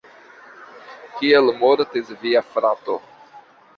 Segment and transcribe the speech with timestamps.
[1.19, 2.97] Kiel mortis via frato?